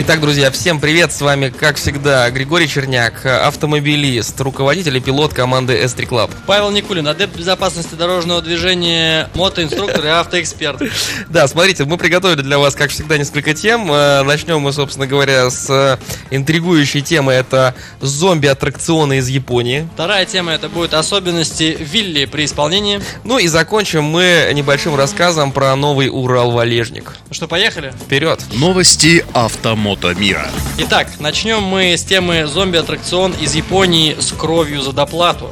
Итак, 0.00 0.20
друзья, 0.20 0.52
всем 0.52 0.78
привет! 0.78 1.10
С 1.10 1.20
вами, 1.20 1.48
как 1.48 1.74
всегда, 1.74 2.30
Григорий 2.30 2.68
Черняк, 2.68 3.26
автомобилист, 3.26 4.40
руководитель 4.40 4.96
и 4.96 5.00
пилот 5.00 5.34
команды 5.34 5.76
S3 5.82 6.08
Club. 6.08 6.30
Павел 6.46 6.70
Никулин, 6.70 7.08
адепт 7.08 7.36
безопасности 7.36 7.96
дорожного 7.96 8.40
движения, 8.40 9.28
мотоинструктор 9.34 10.04
и 10.04 10.08
автоэксперт. 10.08 10.82
Да, 11.28 11.48
смотрите, 11.48 11.84
мы 11.84 11.98
приготовили 11.98 12.42
для 12.42 12.60
вас, 12.60 12.76
как 12.76 12.90
всегда, 12.90 13.18
несколько 13.18 13.54
тем. 13.54 13.90
Э, 13.90 14.22
Начнем 14.22 14.60
мы, 14.60 14.72
собственно 14.72 15.08
говоря, 15.08 15.50
с 15.50 15.68
э, 15.68 15.98
интригующей 16.30 17.00
темы. 17.00 17.32
Это 17.32 17.74
зомби-аттракционы 18.00 19.18
из 19.18 19.28
Японии. 19.28 19.88
Вторая 19.94 20.24
тема 20.26 20.52
это 20.52 20.68
будет 20.68 20.94
особенности 20.94 21.76
вилли 21.78 22.26
при 22.26 22.44
исполнении. 22.44 23.00
Ну 23.24 23.38
и 23.38 23.48
закончим 23.48 24.04
мы 24.04 24.48
небольшим 24.54 24.94
рассказом 24.94 25.50
про 25.50 25.74
новый 25.74 26.08
Урал-Валежник. 26.08 27.16
Ну 27.28 27.34
что, 27.34 27.48
поехали? 27.48 27.92
Вперед! 28.06 28.40
Новости 28.52 29.24
автомото 29.34 29.87
мира. 30.18 30.50
Итак, 30.78 31.08
начнем 31.18 31.62
мы 31.62 31.96
с 31.96 32.04
темы 32.04 32.46
зомби-аттракцион 32.46 33.32
из 33.32 33.54
Японии 33.54 34.16
с 34.18 34.32
кровью 34.32 34.82
за 34.82 34.92
доплату. 34.92 35.50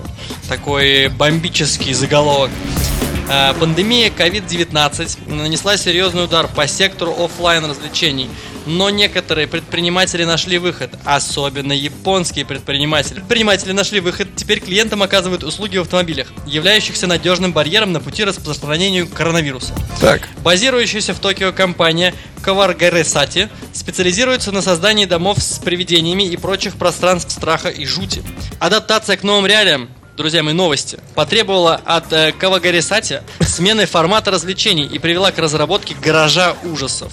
Такой 0.49 1.09
бомбический 1.09 1.95
заголовок. 1.95 2.51
Э, 3.31 3.55
Пандемия 3.59 4.11
COVID-19 4.11 5.35
нанесла 5.35 5.77
серьезный 5.77 6.25
удар 6.25 6.49
по 6.49 6.69
сектору 6.69 7.15
оффлайн 7.19 7.65
развлечений, 7.65 8.29
но 8.67 8.91
некоторые 8.91 9.47
предприниматели 9.47 10.25
нашли 10.25 10.59
выход, 10.59 10.91
особенно 11.05 11.73
японские 11.73 12.45
предприниматели. 12.45 13.15
Предприниматели 13.15 13.73
нашли 13.73 14.01
выход, 14.01 14.29
теперь 14.37 14.61
клиентам 14.61 15.03
оказывают 15.03 15.45
услуги 15.45 15.79
в 15.79 15.83
автомобилях, 15.83 16.29
являющихся 16.47 17.07
надежным 17.07 17.53
барьером 17.53 17.93
на 17.93 18.01
пути 18.01 18.25
распространению 18.25 19.09
коронавируса. 19.09 19.75
Так. 20.01 20.29
Базирующаяся 20.43 21.15
в 21.15 21.21
Токио 21.21 21.53
компания 21.53 22.15
Каваргаре-Сати 22.43 23.49
специализируется 23.73 24.53
на 24.53 24.63
создании 24.63 25.05
домов 25.07 25.39
с 25.43 25.59
привидениями 25.59 26.25
и 26.25 26.37
прочих 26.37 26.77
пространств 26.77 27.33
страха 27.33 27.69
и 27.69 27.85
жути. 27.85 28.23
Адаптация 28.59 29.17
к 29.17 29.23
новым 29.23 29.47
реалиям 29.47 29.89
Друзья 30.17 30.43
мои, 30.43 30.55
новости. 30.55 30.99
Потребовала 31.15 31.79
от 31.85 32.11
э, 32.11 32.33
Кавагари-Сати 32.33 33.21
смены 33.43 33.85
формата 33.87 34.31
развлечений 34.31 34.87
и 34.87 34.99
привела 34.99 35.31
к 35.31 35.39
разработке 35.39 35.95
гаража 35.95 36.57
ужасов. 36.65 37.13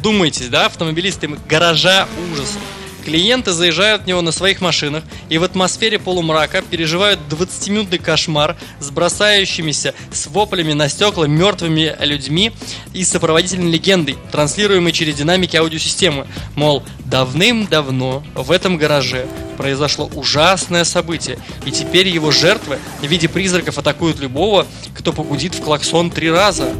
Вдумайтесь, 0.00 0.48
да, 0.48 0.64
автомобилисты, 0.64 1.28
гаража 1.46 2.08
ужасов. 2.32 2.62
Клиенты 3.04 3.52
заезжают 3.52 4.04
в 4.04 4.06
него 4.06 4.22
на 4.22 4.32
своих 4.32 4.62
машинах 4.62 5.04
и 5.28 5.36
в 5.36 5.44
атмосфере 5.44 5.98
полумрака 5.98 6.62
переживают 6.62 7.20
20-минутный 7.28 7.98
кошмар 7.98 8.56
с 8.78 8.90
бросающимися 8.90 9.92
с 10.10 10.26
воплями 10.28 10.72
на 10.72 10.88
стекла 10.88 11.26
мертвыми 11.26 11.94
людьми 12.00 12.52
и 12.94 13.04
сопроводительной 13.04 13.70
легендой, 13.70 14.16
транслируемой 14.32 14.92
через 14.92 15.16
динамики 15.16 15.56
аудиосистемы. 15.56 16.26
Мол, 16.56 16.82
давным-давно 17.04 18.22
в 18.34 18.50
этом 18.50 18.78
гараже 18.78 19.26
произошло 19.58 20.10
ужасное 20.14 20.84
событие, 20.84 21.38
и 21.66 21.70
теперь 21.70 22.08
его 22.08 22.30
жертвы 22.30 22.78
в 23.02 23.06
виде 23.06 23.28
призраков 23.28 23.76
атакуют 23.76 24.18
любого, 24.18 24.66
кто 24.94 25.12
погудит 25.12 25.54
в 25.54 25.60
клаксон 25.60 26.10
три 26.10 26.30
раза. 26.30 26.72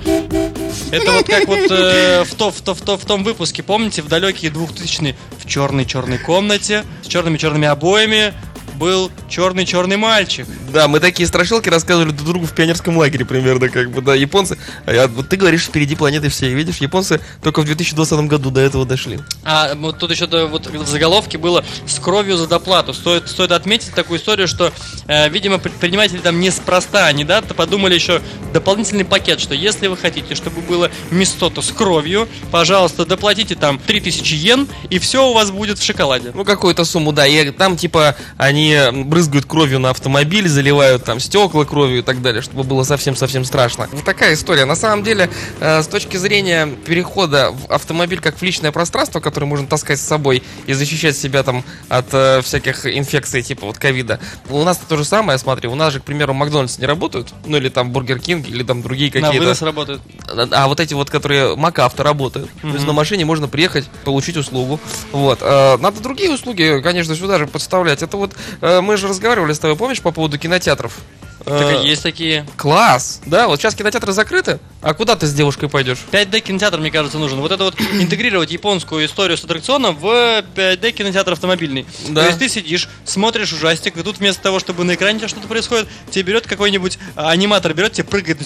Это 0.93 1.13
вот 1.13 1.27
как 1.27 1.47
вот 1.47 1.71
э, 1.71 2.25
в, 2.25 2.35
то, 2.35 2.51
в, 2.51 2.61
то, 2.61 2.75
в, 2.75 2.81
то, 2.81 2.99
в 2.99 3.05
том 3.05 3.23
выпуске, 3.23 3.63
помните, 3.63 4.03
в 4.03 4.09
далекие 4.09 4.51
2000-е 4.51 5.17
в 5.39 5.47
черной-черной 5.47 6.19
комнате 6.19 6.85
с 7.03 7.07
черными-черными 7.07 7.69
обоями 7.69 8.35
был 8.81 9.11
черный-черный 9.29 9.99
мальчик. 9.99 10.47
Да, 10.73 10.89
мы 10.89 11.01
такие 11.01 11.27
страшилки 11.29 11.69
рассказывали 11.69 12.13
друг 12.13 12.27
другу 12.27 12.47
в 12.47 12.53
пионерском 12.55 12.97
лагере 12.97 13.27
примерно, 13.27 13.69
как 13.69 13.91
бы, 13.91 14.01
да, 14.01 14.15
японцы, 14.15 14.57
а 14.87 14.93
я- 14.95 15.07
вот 15.07 15.29
ты 15.29 15.37
говоришь, 15.37 15.65
впереди 15.65 15.95
планеты 15.95 16.31
все, 16.31 16.49
видишь, 16.49 16.79
японцы 16.79 17.21
только 17.43 17.61
в 17.61 17.67
2020 17.67 18.27
году 18.27 18.51
до 18.51 18.61
этого 18.63 18.87
дошли. 18.87 19.21
А 19.45 19.75
вот 19.75 19.99
тут 19.99 20.11
еще 20.11 20.27
да, 20.27 20.47
вот 20.47 20.67
в 20.67 20.87
заголовке 20.89 21.37
было 21.37 21.63
с 21.87 21.99
кровью 21.99 22.39
за 22.39 22.47
доплату. 22.49 22.95
Стоит, 22.95 23.29
стоит 23.29 23.53
отметить 23.53 23.93
такую 23.95 24.19
историю, 24.19 24.49
что, 24.49 24.73
э, 25.07 25.29
видимо, 25.29 25.59
предприниматели 25.59 26.19
там 26.19 26.41
неспроста, 26.41 27.05
они, 27.07 27.25
да, 27.25 27.43
то 27.43 27.53
подумали 27.53 27.95
еще 27.95 28.23
дополнительный 28.55 29.05
пакет, 29.05 29.41
что 29.41 29.55
если 29.55 29.89
вы 29.89 29.99
хотите, 29.99 30.35
чтобы 30.35 30.63
было 30.63 30.91
место-то 31.11 31.61
с 31.61 31.71
кровью, 31.71 32.29
пожалуйста, 32.51 33.05
доплатите 33.05 33.57
там 33.57 33.79
3000 33.79 34.33
йен, 34.35 34.69
и 34.89 34.99
все 34.99 35.29
у 35.29 35.35
вас 35.35 35.51
будет 35.51 35.79
в 35.79 35.85
шоколаде. 35.85 36.33
Ну, 36.35 36.47
какую-то 36.47 36.87
сумму, 36.87 37.13
да, 37.13 37.27
и 37.27 37.51
там, 37.51 37.77
типа, 37.77 38.17
они 38.39 38.70
брызгают 38.93 39.47
кровью 39.47 39.79
на 39.79 39.91
автомобиль, 39.91 40.49
заливают 40.49 41.05
там 41.05 41.21
стекла 41.21 41.65
кровью 41.65 41.99
и 41.99 42.03
так 42.03 42.23
далее, 42.23 42.43
чтобы 42.43 42.65
было 42.65 42.85
совсем-совсем 42.85 43.45
страшно. 43.45 43.89
Вот 43.93 44.05
такая 44.05 44.35
история. 44.35 44.65
На 44.65 44.77
самом 44.77 45.03
деле, 45.03 45.31
э, 45.61 45.83
с 45.83 45.87
точки 45.87 46.17
зрения 46.17 46.67
перехода 46.87 47.51
в 47.53 47.73
автомобиль 47.73 48.21
как 48.21 48.37
в 48.39 48.43
личное 48.43 48.73
пространство, 48.73 49.21
которое 49.21 49.47
можно 49.47 49.67
таскать 49.67 49.99
с 49.99 50.03
собой 50.03 50.43
и 50.67 50.73
защищать 50.73 51.17
себя 51.17 51.43
там 51.43 51.65
от 51.89 52.07
э, 52.13 52.43
всяких 52.43 52.87
инфекций, 52.87 53.43
типа 53.43 53.67
вот 53.67 53.79
ковида, 53.79 54.21
у 54.49 54.63
нас 54.63 54.79
то 54.89 54.97
же 54.97 55.05
самое, 55.05 55.35
я 55.35 55.39
смотрю, 55.39 55.73
у 55.73 55.75
нас 55.75 55.93
же, 55.93 56.01
к 56.01 56.05
примеру, 56.05 56.35
Макдональдс 56.35 56.79
не 56.79 56.87
работают, 56.87 57.33
ну 57.47 57.57
или 57.57 57.69
там 57.69 57.91
Бургер 57.91 58.19
Кинг, 58.21 58.49
или 58.49 58.63
там 58.63 58.83
другие 58.83 59.11
На 59.15 59.21
какие-то. 59.21 59.45
вынос 59.45 59.63
работает. 59.63 60.01
А 60.29 60.61
а 60.61 60.69
вот 60.69 60.79
эти 60.81 60.95
вот, 60.95 61.11
которые 61.11 61.57
МакАвто 61.57 62.03
работают. 62.03 62.51
То 62.61 62.69
есть 62.69 62.87
на 62.87 62.93
машине 62.93 63.25
можно 63.25 63.49
приехать, 63.49 63.87
получить 64.05 64.37
услугу. 64.37 64.79
Вот. 65.13 65.39
Э, 65.43 65.77
Надо 65.79 66.01
другие 66.01 66.31
услуги, 66.31 66.81
конечно, 66.83 67.15
сюда 67.17 67.39
же 67.39 67.47
подставлять. 67.47 68.03
Это 68.03 68.17
вот 68.17 68.33
мы 68.61 68.97
же 68.97 69.09
разговаривали 69.09 69.53
с 69.53 69.59
тобой, 69.59 69.77
помнишь, 69.77 70.03
по 70.03 70.13
поводу 70.13 70.39
кинотеатров? 70.39 70.99
Так 71.45 71.61
Э, 71.61 71.83
и 71.83 71.89
есть 71.89 72.03
такие. 72.03 72.47
Класс! 72.57 73.21
Да, 73.27 73.49
вот 73.49 73.61
сейчас 73.61 73.75
кинотеатры 73.75 74.13
закрыты, 74.13 74.61
а 74.83 74.95
куда 74.95 75.17
ты 75.17 75.27
с 75.27 75.33
девушкой 75.33 75.69
пойдешь? 75.69 75.99
5D 76.11 76.41
кинотеатр, 76.41 76.79
мне 76.79 76.91
кажется, 76.91 77.19
нужен. 77.19 77.41
Вот 77.41 77.53
это 77.53 77.65
вот 77.65 77.81
интегрировать 77.93 78.51
японскую 78.51 79.05
историю 79.07 79.37
с 79.37 79.45
аттракционом 79.45 79.97
в 79.97 80.05
5D 80.07 80.93
кинотеатр 80.93 81.33
автомобильный. 81.33 81.87
Да. 82.09 82.23
То 82.23 82.27
есть 82.29 82.39
ты 82.39 82.49
сидишь, 82.49 82.89
смотришь 83.05 83.53
ужастик, 83.53 83.97
и 83.97 84.03
тут 84.03 84.19
вместо 84.19 84.43
того, 84.43 84.59
чтобы 84.59 84.85
на 84.85 84.95
экране 84.95 85.27
что-то 85.29 85.49
происходит, 85.49 85.89
тебе 86.11 86.23
берет 86.23 86.47
какой-нибудь 86.47 86.99
а, 87.17 87.31
аниматор, 87.31 87.75
берет, 87.75 87.93
тебе 87.93 88.05
прыгает, 88.05 88.39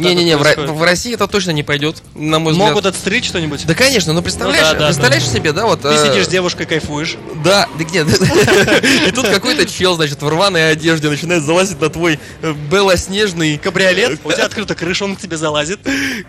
Не-не-не, 0.00 0.36
вот 0.36 0.46
в, 0.46 0.72
в 0.78 0.82
России 0.82 1.14
это 1.14 1.26
точно 1.26 1.50
не 1.50 1.62
пойдет, 1.62 2.02
на 2.14 2.38
мой 2.38 2.52
взгляд. 2.52 2.70
Могут 2.70 2.86
отстричь 2.86 3.26
что-нибудь. 3.26 3.66
Да, 3.66 3.74
конечно, 3.74 4.12
ну 4.12 4.22
представляешь, 4.22 4.66
Ну 4.68 4.72
да, 4.72 4.78
да, 4.78 4.86
представляешь 4.86 5.28
себе, 5.28 5.52
да, 5.52 5.66
вот... 5.66 5.82
Ты 5.82 5.88
э, 5.88 6.08
сидишь 6.08 6.26
с 6.26 6.28
девушкой, 6.28 6.66
кайфуешь. 6.66 7.16
Да, 7.44 7.68
да 7.78 7.84
нет. 7.84 8.08
И 9.08 9.10
тут 9.12 9.28
какой-то 9.28 9.66
чел, 9.66 9.96
значит, 9.96 10.22
в 10.22 10.28
рваной 10.28 10.70
одежде 10.70 11.08
начинает 11.08 11.42
залазить 11.42 11.80
на 11.80 11.90
твой 11.90 12.11
э, 12.42 12.54
белоснежный 12.70 13.58
Кабриолет, 13.58 14.20
у 14.24 14.32
тебя 14.32 14.46
открыта 14.46 14.74
крыша, 14.74 15.04
он 15.04 15.16
к 15.16 15.20
тебе 15.20 15.36
залазит. 15.36 15.80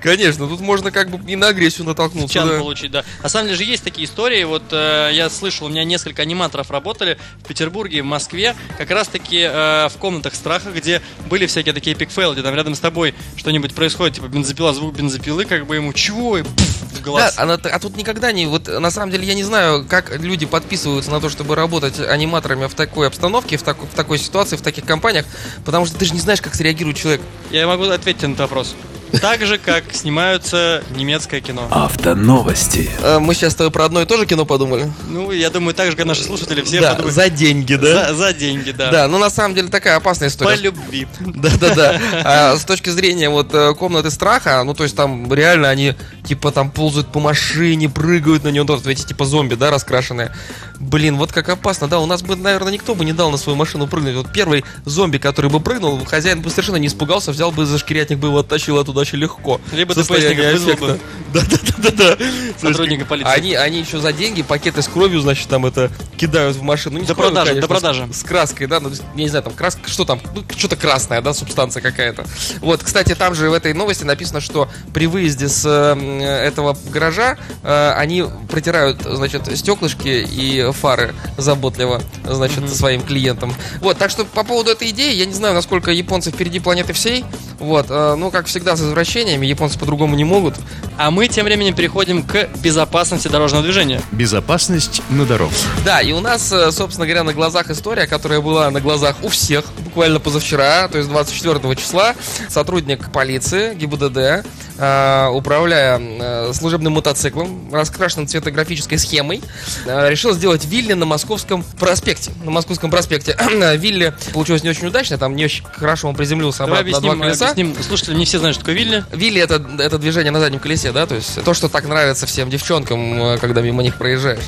Конечно, 0.01 0.47
тут 0.47 0.59
можно 0.59 0.91
как 0.91 1.09
бы 1.09 1.31
и 1.31 1.35
на 1.35 1.47
агрессию 1.47 1.85
натолкнуться. 1.85 2.33
Чан 2.33 2.47
да. 2.49 2.59
получить, 2.59 2.91
да. 2.91 3.03
На 3.21 3.29
самом 3.29 3.47
деле 3.47 3.57
же 3.57 3.63
есть 3.63 3.83
такие 3.83 4.05
истории. 4.07 4.43
Вот 4.43 4.63
э, 4.71 5.11
я 5.13 5.29
слышал, 5.29 5.67
у 5.67 5.69
меня 5.69 5.83
несколько 5.83 6.21
аниматоров 6.21 6.71
работали 6.71 7.17
в 7.43 7.47
Петербурге, 7.47 8.01
в 8.01 8.05
Москве, 8.05 8.55
как 8.77 8.89
раз 8.91 9.07
таки 9.07 9.39
э, 9.41 9.87
в 9.89 9.97
комнатах 9.99 10.35
страха, 10.35 10.71
где 10.71 11.01
были 11.29 11.45
всякие 11.45 11.73
такие 11.73 11.95
пикфейлы, 11.95 12.33
где 12.33 12.43
там 12.43 12.55
рядом 12.55 12.75
с 12.75 12.79
тобой 12.79 13.13
что-нибудь 13.35 13.73
происходит, 13.73 14.15
типа 14.15 14.27
бензопила, 14.27 14.73
звук 14.73 14.95
бензопилы, 14.95 15.45
как 15.45 15.65
бы 15.65 15.75
ему 15.75 15.93
чего 15.93 16.37
и 16.37 16.43
пф, 16.43 16.51
в 16.51 16.95
Да, 16.97 17.01
глаз. 17.01 17.35
а, 17.37 17.45
на- 17.45 17.53
а 17.53 17.79
тут 17.79 17.95
никогда 17.97 18.31
не... 18.31 18.45
Вот 18.45 18.67
на 18.67 18.91
самом 18.91 19.11
деле 19.11 19.25
я 19.25 19.33
не 19.33 19.43
знаю, 19.43 19.85
как 19.87 20.19
люди 20.19 20.45
подписываются 20.45 21.11
на 21.11 21.19
то, 21.19 21.29
чтобы 21.29 21.55
работать 21.55 21.99
аниматорами 21.99 22.67
в 22.67 22.73
такой 22.73 23.07
обстановке, 23.07 23.57
в, 23.57 23.63
таку- 23.63 23.85
в 23.85 23.95
такой 23.95 24.17
ситуации, 24.17 24.55
в 24.55 24.61
таких 24.61 24.85
компаниях, 24.85 25.25
потому 25.65 25.85
что 25.85 25.97
ты 25.97 26.05
же 26.05 26.13
не 26.13 26.19
знаешь, 26.19 26.41
как 26.41 26.55
среагирует 26.55 26.97
человек. 26.97 27.21
Я 27.51 27.67
могу 27.67 27.83
ответить 27.85 28.21
на 28.23 28.27
этот 28.27 28.39
вопрос. 28.39 28.75
Так 29.21 29.45
же, 29.45 29.59
как 29.59 29.83
снимаются 29.93 30.83
немецкое 30.95 31.39
кино. 31.39 31.67
Автоновости. 31.69 32.89
Э, 33.03 33.19
Мы 33.19 33.35
сейчас 33.35 33.53
с 33.53 33.55
тобой 33.55 33.71
про 33.71 33.85
одно 33.85 34.01
и 34.01 34.05
то 34.05 34.17
же 34.17 34.25
кино 34.25 34.43
подумали. 34.43 34.91
Ну, 35.07 35.31
я 35.31 35.51
думаю, 35.51 35.75
так 35.75 35.91
же, 35.91 35.95
как 35.95 36.07
наши 36.07 36.23
слушатели 36.23 36.63
все 36.63 36.81
да, 36.81 36.91
подумают, 36.91 37.13
за 37.15 37.29
деньги, 37.29 37.75
да? 37.75 38.07
за, 38.09 38.15
за 38.15 38.33
деньги, 38.33 38.71
да. 38.71 38.89
Да, 38.89 39.07
ну 39.07 39.19
на 39.19 39.29
самом 39.29 39.53
деле 39.53 39.67
такая 39.67 39.97
опасная 39.97 40.29
По 40.29 40.31
история. 40.31 40.57
любви. 40.57 41.07
Да-да-да. 41.19 41.99
А 42.23 42.57
с 42.57 42.65
точки 42.65 42.89
зрения 42.89 43.29
вот 43.29 43.53
э, 43.53 43.75
комнаты 43.75 44.09
страха, 44.09 44.63
ну 44.63 44.73
то 44.73 44.83
есть 44.83 44.95
там 44.95 45.31
реально 45.31 45.69
они 45.69 45.93
типа 46.25 46.51
там 46.51 46.71
ползают 46.71 47.11
по 47.11 47.19
машине, 47.19 47.89
прыгают 47.89 48.43
на 48.43 48.49
нее, 48.49 48.63
вот 48.63 48.87
эти 48.87 49.05
типа 49.05 49.25
зомби, 49.25 49.53
да, 49.53 49.69
раскрашенные. 49.69 50.33
Блин, 50.79 51.17
вот 51.17 51.31
как 51.31 51.49
опасно, 51.49 51.87
да, 51.87 51.99
у 51.99 52.05
нас 52.05 52.21
бы, 52.21 52.35
наверное, 52.35 52.73
никто 52.73 52.95
бы 52.95 53.05
не 53.05 53.13
дал 53.13 53.31
на 53.31 53.37
свою 53.37 53.57
машину 53.57 53.87
прыгнуть. 53.87 54.15
Вот 54.15 54.31
первый 54.31 54.63
зомби, 54.85 55.17
который 55.17 55.49
бы 55.49 55.59
прыгнул, 55.59 56.03
хозяин 56.05 56.41
бы 56.41 56.49
совершенно 56.49 56.77
не 56.77 56.87
испугался, 56.87 57.31
взял 57.31 57.51
бы 57.51 57.65
за 57.65 57.77
шкирятник 57.77 58.19
бы 58.19 58.29
его 58.29 58.39
оттащил 58.39 58.77
оттуда 58.77 59.01
очень 59.01 59.17
легко. 59.19 59.61
Либо 59.71 59.93
ДПСника 59.93 60.51
вызвал 60.51 60.75
бы. 60.75 60.99
Да, 61.33 61.41
да, 61.49 61.57
да, 61.63 61.89
да, 61.89 62.15
да. 62.15 62.25
Сотрудника 62.61 63.05
полиции. 63.05 63.31
Они, 63.31 63.55
они 63.55 63.79
еще 63.79 63.99
за 63.99 64.13
деньги 64.13 64.43
пакеты 64.43 64.83
с 64.83 64.87
кровью, 64.87 65.19
значит, 65.19 65.47
там 65.47 65.65
это 65.65 65.89
кидают 66.15 66.55
в 66.55 66.61
машину. 66.61 66.99
Ну, 66.99 67.05
До 67.05 67.15
продажи, 67.15 67.59
до 67.59 67.67
продажи. 67.67 68.07
С, 68.11 68.19
с 68.19 68.23
краской, 68.23 68.67
да, 68.67 68.79
ну, 68.79 68.89
я 68.89 69.23
не 69.23 69.29
знаю, 69.29 69.43
там 69.43 69.53
краска, 69.53 69.89
что 69.89 70.05
там, 70.05 70.21
ну, 70.35 70.43
что-то 70.55 70.75
красное, 70.75 71.21
да, 71.21 71.33
субстанция 71.33 71.81
какая-то. 71.81 72.25
Вот, 72.59 72.83
кстати, 72.83 73.15
там 73.15 73.33
же 73.33 73.49
в 73.49 73.53
этой 73.53 73.73
новости 73.73 74.03
написано, 74.03 74.41
что 74.41 74.69
при 74.93 75.07
выезде 75.07 75.49
с 75.49 75.65
э, 75.65 76.23
этого 76.23 76.77
гаража 76.89 77.37
э, 77.63 77.93
они 77.97 78.25
протирают, 78.47 79.01
значит, 79.01 79.57
стеклышки 79.57 80.27
и 80.29 80.62
фары 80.71 81.13
заботливо, 81.37 82.01
значит, 82.25 82.69
своим 82.69 83.01
клиентам. 83.01 83.53
Вот, 83.81 83.97
так 83.97 84.09
что 84.11 84.25
по 84.25 84.43
поводу 84.43 84.71
этой 84.71 84.89
идеи, 84.89 85.13
я 85.13 85.25
не 85.25 85.33
знаю, 85.33 85.53
насколько 85.53 85.91
японцы 85.91 86.31
впереди 86.31 86.59
планеты 86.59 86.93
всей. 86.93 87.25
Вот, 87.59 87.87
э, 87.89 88.15
ну, 88.15 88.31
как 88.31 88.47
всегда, 88.47 88.75
с 88.75 88.81
извращениями, 88.81 89.45
японцы 89.45 89.79
по-другому 89.79 90.15
не 90.15 90.23
могут. 90.23 90.55
А 90.97 91.11
мы 91.11 91.27
тем 91.27 91.45
временем 91.45 91.73
переходим 91.75 92.23
к 92.23 92.49
безопасности 92.61 93.27
дорожного 93.27 93.63
движения. 93.63 94.01
Безопасность 94.11 95.01
на 95.09 95.25
дорогах. 95.25 95.57
Да, 95.85 96.01
и 96.01 96.11
у 96.11 96.19
нас, 96.19 96.51
э, 96.51 96.71
собственно 96.71 97.05
говоря, 97.05 97.23
на 97.23 97.33
глазах 97.33 97.69
история, 97.69 98.07
которая 98.07 98.41
была 98.41 98.69
на 98.71 98.81
глазах 98.81 99.17
у 99.23 99.29
всех, 99.29 99.65
буквально 99.79 100.19
позавчера, 100.19 100.87
то 100.87 100.97
есть 100.97 101.09
24 101.09 101.75
числа, 101.75 102.15
сотрудник 102.49 103.11
полиции 103.11 103.73
ГИБДД, 103.75 104.45
э, 104.77 105.27
управляя 105.31 105.99
э, 105.99 106.53
служебным 106.53 106.93
мотоциклом, 106.93 107.69
раскрашенным 107.71 108.27
цветографической 108.27 108.97
схемой, 108.97 109.41
э, 109.85 110.09
решил 110.09 110.33
сделать 110.33 110.52
Вилли 110.65 110.93
на 110.93 111.05
Московском 111.05 111.63
проспекте. 111.79 112.31
На 112.43 112.51
Московском 112.51 112.91
проспекте. 112.91 113.37
Вилли 113.77 114.13
получилось 114.33 114.63
не 114.63 114.69
очень 114.69 114.87
удачно, 114.87 115.17
там 115.17 115.35
не 115.35 115.45
очень 115.45 115.63
хорошо 115.65 116.09
он 116.09 116.15
приземлился 116.15 116.65
Давай 116.65 116.81
обратно 116.81 116.97
на 116.97 117.01
два 117.01 117.11
объясним, 117.11 117.21
колеса. 117.21 117.51
объясним. 117.51 117.83
Слушатели, 117.83 118.15
не 118.15 118.25
все 118.25 118.39
знают, 118.39 118.55
что 118.55 118.65
такое 118.65 118.75
Вилли. 118.75 119.05
Вилли 119.11 119.41
это, 119.41 119.65
это 119.79 119.97
движение 119.97 120.31
на 120.31 120.39
заднем 120.39 120.59
колесе, 120.59 120.91
да, 120.91 121.05
то 121.05 121.15
есть 121.15 121.43
то, 121.43 121.53
что 121.53 121.69
так 121.69 121.87
нравится 121.87 122.25
всем 122.25 122.49
девчонкам, 122.49 123.21
э, 123.21 123.37
когда 123.39 123.61
мимо 123.61 123.83
них 123.83 123.97
проезжаешь. 123.97 124.43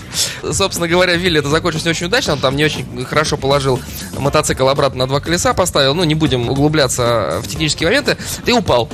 Собственно 0.51 0.87
говоря, 0.87 1.15
Вилли 1.15 1.39
это 1.39 1.49
закончилось 1.49 1.85
не 1.85 1.91
очень 1.91 2.07
удачно, 2.07 2.33
он 2.33 2.39
там 2.39 2.55
не 2.55 2.65
очень 2.65 3.05
хорошо 3.05 3.37
положил 3.37 3.79
мотоцикл 4.17 4.67
обратно 4.67 4.99
на 4.99 5.07
два 5.07 5.19
колеса, 5.19 5.53
поставил, 5.53 5.95
ну 5.95 6.03
не 6.03 6.15
будем 6.15 6.49
углубляться 6.49 7.41
в 7.43 7.47
технические 7.47 7.87
моменты, 7.87 8.17
ты 8.45 8.53
упал. 8.53 8.89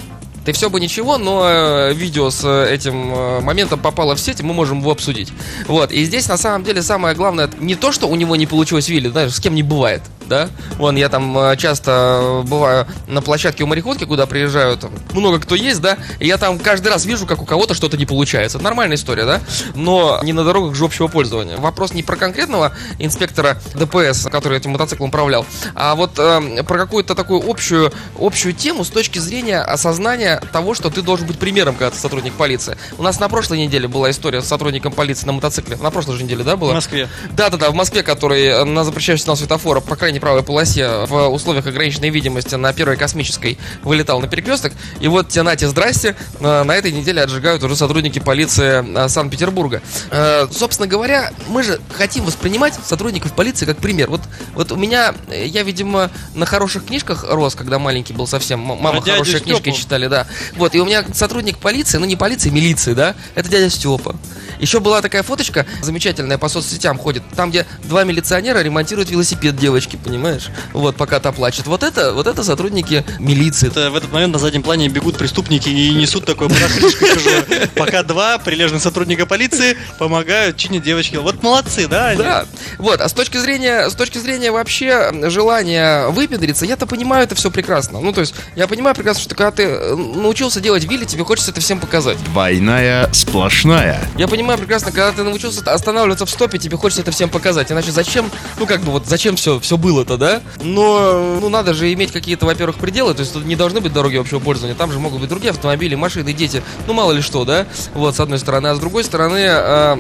Ты 0.46 0.54
все 0.54 0.70
бы 0.70 0.80
ничего, 0.80 1.18
но 1.18 1.44
э, 1.46 1.94
видео 1.94 2.32
с 2.32 2.44
э, 2.44 2.74
этим 2.74 3.14
э, 3.14 3.42
моментом 3.42 3.80
попало 3.80 4.16
в 4.16 4.20
сеть, 4.20 4.40
и 4.40 4.44
мы 4.44 4.54
можем 4.54 4.80
его 4.80 4.92
обсудить. 4.92 5.32
Вот, 5.68 5.92
и 5.92 6.04
здесь 6.04 6.28
на 6.28 6.38
самом 6.38 6.64
деле 6.64 6.82
самое 6.82 7.16
главное 7.16 7.50
не 7.60 7.76
то, 7.76 7.92
что 7.92 8.08
у 8.08 8.16
него 8.16 8.36
не 8.36 8.48
получилось 8.48 8.90
Вилли, 8.90 9.10
знаешь, 9.10 9.34
с 9.34 9.40
кем 9.40 9.54
не 9.54 9.62
бывает, 9.62 10.02
да? 10.32 10.50
Вон, 10.78 10.96
я 10.96 11.10
там 11.10 11.38
э, 11.38 11.58
часто 11.58 12.42
бываю 12.48 12.88
на 13.08 13.22
площадке 13.22 13.66
у 13.66 13.68
мореходки, 13.68 14.06
куда 14.06 14.26
приезжают, 14.26 14.86
много 15.12 15.40
кто 15.40 15.56
есть, 15.56 15.82
да, 15.82 15.98
и 16.20 16.28
я 16.28 16.38
там 16.38 16.58
каждый 16.58 16.88
раз 16.88 17.06
вижу, 17.06 17.28
как 17.28 17.42
у 17.42 17.46
кого-то 17.46 17.74
что-то 17.74 17.98
не 17.98 18.06
получается. 18.06 18.60
Нормальная 18.60 18.96
история, 18.96 19.26
да? 19.26 19.42
Но 19.76 20.22
не 20.24 20.32
на 20.32 20.46
дорогах 20.46 20.74
же 20.74 20.86
общего 20.86 21.08
пользования. 21.08 21.58
Вопрос 21.58 21.94
не 21.94 22.02
про 22.02 22.16
конкретного 22.16 22.72
инспектора 22.98 23.62
ДПС, 23.76 24.28
который 24.32 24.58
этим 24.58 24.72
мотоциклом 24.72 25.10
управлял, 25.10 25.46
а 25.76 25.96
вот 25.96 26.18
э, 26.18 26.64
про 26.64 26.78
какую-то 26.78 27.14
такую 27.14 27.48
общую, 27.48 27.92
общую 28.18 28.54
тему 28.54 28.86
с 28.86 28.90
точки 28.90 29.20
зрения 29.20 29.60
осознания 29.60 30.42
того, 30.54 30.74
что 30.76 30.90
ты 30.90 31.02
должен 31.02 31.28
быть 31.28 31.40
примером, 31.40 31.76
когда 31.76 31.92
ты 31.92 31.98
сотрудник 31.98 32.34
полиции. 32.34 32.78
У 32.98 33.04
нас 33.04 33.20
на 33.20 33.28
прошлой 33.28 33.58
неделе 33.58 33.90
была 33.90 34.10
история 34.12 34.42
с 34.42 34.48
сотрудником 34.48 34.94
полиции 34.94 35.26
на 35.26 35.34
мотоцикле. 35.34 35.76
На 35.76 35.92
прошлой 35.92 36.16
же 36.16 36.24
неделе, 36.24 36.46
да, 36.46 36.56
В 36.56 36.60
была? 36.60 36.74
Москве. 36.74 37.10
Да-да-да, 37.32 37.70
в 37.70 37.74
Москве, 37.74 38.02
который 38.02 38.64
на 38.64 38.86
запрещающий 38.86 39.24
сигнал 39.24 39.36
светофора 39.36 39.82
по 39.82 39.96
крайней 39.98 40.21
правой 40.22 40.44
полосе 40.44 41.06
в 41.06 41.28
условиях 41.28 41.66
ограниченной 41.68 42.10
видимости 42.10 42.56
на 42.56 42.72
первой 42.72 42.96
космической 42.96 43.58
вылетал 43.84 44.22
на 44.22 44.28
перекресток. 44.28 44.72
И 45.02 45.10
вот 45.10 45.28
те 45.28 45.42
нате, 45.42 45.68
здрасте, 45.68 46.16
э, 46.40 46.64
на 46.64 46.72
этой 46.74 46.94
неделе 46.94 47.22
отжигают 47.22 47.62
уже 47.64 47.76
сотрудники 47.76 48.20
полиции 48.20 48.86
э, 49.06 49.10
Санкт-Петербурга. 49.10 49.82
Э, 50.12 50.48
Собственно 50.52 50.88
говоря, 50.88 51.32
мы 51.48 51.64
же 51.64 51.82
хотим 51.94 52.24
воспринимать 52.24 52.76
сотрудников 52.86 53.34
полиции 53.34 53.66
как 53.66 53.78
пример. 53.78 54.10
Вот, 54.10 54.22
вот 54.54 54.72
у 54.72 54.76
меня, 54.76 55.14
я, 55.30 55.64
видимо, 55.64 56.12
на 56.36 56.46
хороших 56.46 56.86
книжках 56.86 57.26
рос, 57.28 57.56
когда 57.56 57.80
маленький 57.80 58.14
был 58.14 58.28
совсем. 58.28 58.60
Мама 58.60 58.90
А 58.98 59.02
хорошие 59.02 59.40
книжки 59.40 59.64
Степу? 59.64 59.78
читали, 59.78 60.08
да. 60.08 60.28
Вот, 60.56 60.76
и 60.76 60.80
у 60.80 60.86
меня 60.86 61.04
сотрудник 61.14 61.58
полиции, 61.58 61.98
ну 61.98 62.06
не 62.06 62.16
полиции, 62.16 62.50
милиции, 62.50 62.94
да, 62.94 63.16
это 63.36 63.50
дядя 63.50 63.70
Степа. 63.70 64.16
Еще 64.60 64.80
была 64.80 65.02
такая 65.02 65.24
фоточка 65.24 65.66
замечательная 65.82 66.38
по 66.38 66.48
соцсетям 66.48 67.00
ходит, 67.00 67.24
там, 67.36 67.50
где 67.50 67.66
два 67.86 68.04
милиционера 68.04 68.60
ремонтируют 68.60 69.10
велосипед 69.10 69.56
девочки, 69.56 69.98
понимаешь? 70.12 70.50
Вот, 70.74 70.98
пока 70.98 71.22
та 71.22 71.32
плачет. 71.32 71.68
Вот 71.68 71.84
это, 71.84 72.12
вот 72.12 72.28
это 72.28 72.44
сотрудники 72.44 73.06
милиции. 73.20 73.68
Это 73.68 73.90
в 73.92 73.96
этот 73.96 74.12
момент 74.12 74.34
на 74.34 74.40
заднем 74.40 74.62
плане 74.62 74.90
бегут 74.90 75.18
преступники 75.18 75.70
и 75.70 75.94
несут 75.94 76.26
такое 76.26 76.50
барахлишко 76.50 77.08
чужое. 77.08 77.70
Пока 77.76 78.04
два 78.04 78.38
прилежных 78.38 78.82
сотрудника 78.82 79.26
полиции 79.26 79.78
помогают 80.00 80.58
чинить 80.58 80.84
девочки. 80.84 81.16
Вот 81.16 81.42
молодцы, 81.44 81.88
да? 81.88 82.10
они? 82.10 82.22
Да. 82.22 82.46
Вот, 82.78 83.00
а 83.00 83.08
с 83.08 83.14
точки 83.14 83.38
зрения, 83.38 83.90
с 83.90 83.96
точки 83.96 84.18
зрения 84.18 84.52
вообще 84.52 85.12
желания 85.30 86.08
выпендриться, 86.08 86.66
я-то 86.66 86.86
понимаю 86.86 87.24
это 87.24 87.36
все 87.36 87.50
прекрасно. 87.50 88.02
Ну, 88.02 88.12
то 88.12 88.20
есть, 88.20 88.36
я 88.58 88.68
понимаю 88.68 88.96
прекрасно, 88.96 89.24
что 89.24 89.36
когда 89.36 89.52
ты 89.52 89.96
научился 89.96 90.60
делать 90.60 90.84
вилли, 90.84 91.06
тебе 91.06 91.24
хочется 91.24 91.52
это 91.52 91.62
всем 91.62 91.80
показать. 91.80 92.22
Двойная 92.26 93.10
сплошная. 93.14 94.02
Я 94.18 94.28
понимаю 94.28 94.60
прекрасно, 94.60 94.92
когда 94.92 95.14
ты 95.14 95.24
научился 95.24 95.62
останавливаться 95.72 96.26
в 96.26 96.30
стопе, 96.30 96.58
тебе 96.58 96.76
хочется 96.76 97.02
это 97.02 97.12
всем 97.12 97.30
показать. 97.30 97.72
Иначе 97.72 97.92
зачем, 97.92 98.30
ну 98.60 98.66
как 98.66 98.82
бы 98.82 98.92
вот 98.92 99.06
зачем 99.06 99.38
все, 99.38 99.58
все 99.62 99.78
было-то, 100.02 100.18
да? 100.18 100.42
Но, 100.64 101.38
ну 101.40 101.50
надо 101.50 101.74
же 101.74 101.92
иметь 101.94 102.12
какие-то, 102.12 102.46
во-первых, 102.46 102.78
пределы, 102.78 103.14
то 103.14 103.22
есть 103.22 103.34
тут 103.34 103.46
не 103.46 103.56
должны 103.56 103.82
быть 103.82 103.94
дороги 103.94 104.18
общего 104.18 104.40
пользования, 104.40 104.76
там 104.76 104.92
же 104.92 105.00
могут 105.00 105.20
быть 105.20 105.30
другие 105.30 105.52
автомобили, 105.52 105.96
машины, 105.96 106.34
дети, 106.34 106.64
ну 106.88 106.94
мало 106.94 107.12
ли 107.12 107.22
что, 107.22 107.46
да? 107.46 107.68
Вот, 107.94 108.16
с 108.16 108.20
одной 108.20 108.40
стороны, 108.40 108.68
а 108.68 108.76
с 108.76 108.80
другой 108.80 109.04
стороны, 109.04 109.46
э, 109.48 109.98